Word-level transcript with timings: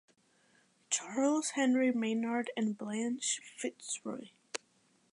Charles 0.89 1.51
Henry 1.51 1.91
Maynard 1.91 2.49
and 2.57 2.75
Blanche 2.75 3.39
Fitzroy. 3.55 4.29